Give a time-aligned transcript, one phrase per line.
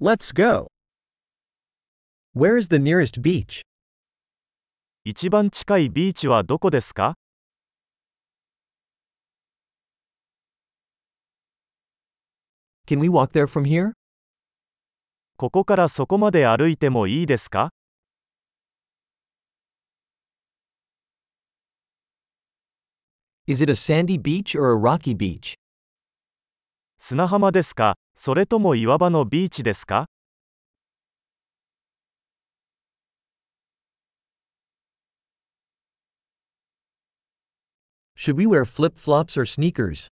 [0.00, 0.67] Let's go.
[2.33, 3.61] Where is the nearest beach?
[5.03, 7.15] 一番近いビーチはどこですか
[12.87, 13.93] Can we walk there from here?
[15.37, 17.69] ここからそこまで歩いてもいいですか
[23.47, 25.55] Is it a sandy beach or a rocky beach?
[27.03, 30.05] 砂浜ですかそれとも岩場のビーチですか
[38.15, 40.09] Should we wear flip flops or sneakers?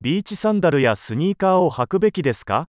[0.00, 2.64] ビーチサンダルやスニーカーを履くべきですか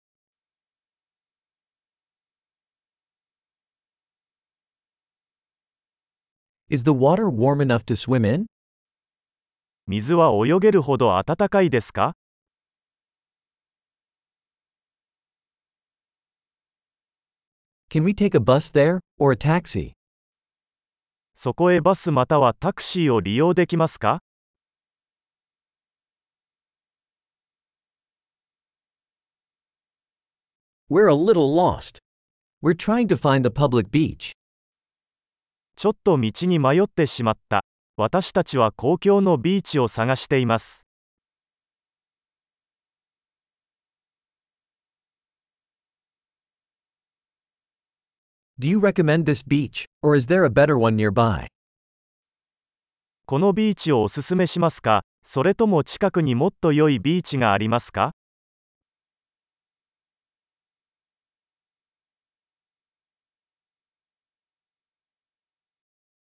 [6.70, 8.47] Is the water warm enough to swim in?
[9.88, 12.13] 水は泳げるほど暖かいですか
[17.93, 19.91] Can we take a bus there, or a taxi?
[21.36, 24.17] そこへバスまたはタクシーを利用できますか
[30.89, 32.00] We're a little lost.
[32.63, 34.31] We're trying to find the public beach.
[35.75, 37.61] ちょっと道に迷ってしまった。
[37.95, 40.88] 私たちは公共のビーチを探しています。
[48.64, 51.47] Do you recommend this beach, or is there a better one nearby?
[53.25, 58.14] このビーチをおすすめしますかそれとも近くにもっと良いビーチがありますか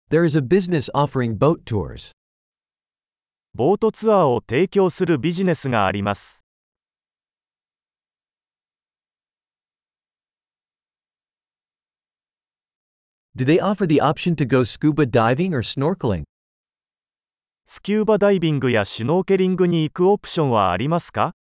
[0.10, 2.10] There is a business offering boat tours.
[3.54, 6.44] ボートツアーを提供するビジネスがあります。
[13.34, 16.24] Do they offer the option to go scuba diving or snorkeling?
[17.64, 21.34] スキューバダイビングやシュノーケリングに行くオプションはありますか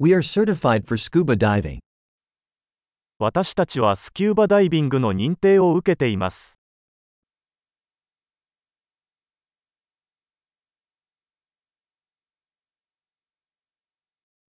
[0.00, 1.78] We are certified for scuba diving.
[3.20, 6.57] 私たちはスキューバダイビングの認定を受けています。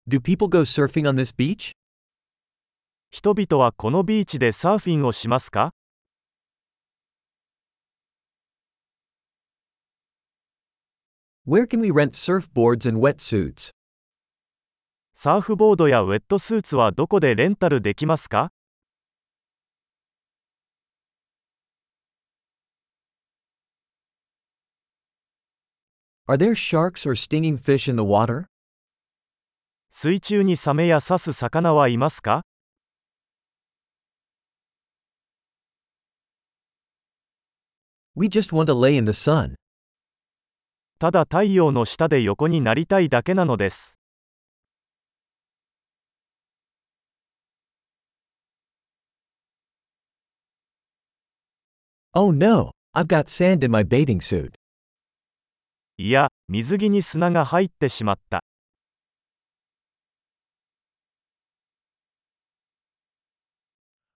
[0.09, 1.71] Do people go surfing on this beach?
[3.13, 5.71] 人々はこのビーチでサーフィンをしますか
[11.47, 13.71] Where can we rent surfboards and wetsuits?
[15.13, 18.51] サーフボードやウェットスーツはどこでレンタルできますか
[26.27, 28.49] Are there sharks or stinging fish in the water?
[29.95, 32.47] 水中にサメや刺す魚はいますか
[38.17, 39.55] We just want to lay in the sun.
[40.99, 44.01] ただ太陽の下で横になりたいだけなのです。
[52.15, 54.53] Oh no, I've got sand in my bathing suit.
[55.99, 58.43] いや、水着に砂が入ってしまった。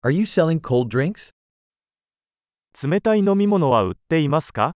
[0.05, 1.31] Are you selling cold drinks?
[2.81, 4.73] 冷たい飲み物は売っていますか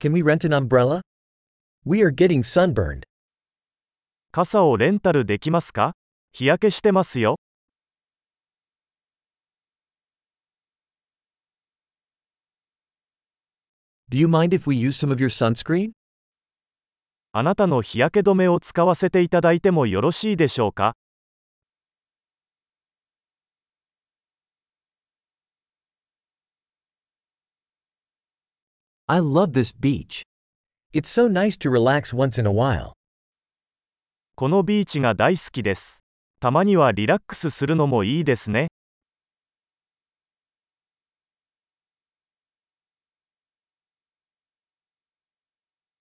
[0.00, 1.00] Can we rent an umbrella?
[1.84, 3.04] We are getting sunburned.
[4.32, 5.92] 傘をレンタルできますか
[6.32, 7.36] 日焼けしてますよ。
[14.10, 15.92] Do you mind if we use some of your sunscreen?
[17.31, 20.95] あなたの日焼け止めを使わせていただいてもよろしいでしょうか
[29.05, 30.23] ？I love this beach.
[30.91, 32.93] It's so nice to relax once in a while.
[34.33, 36.03] このビーチが大好きです。
[36.39, 38.69] たまにはリラックスするのもいいですね。